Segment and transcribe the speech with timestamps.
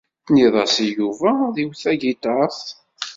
[0.25, 2.63] Tenniḍ-as i Yuba ad iwet tagiṭart.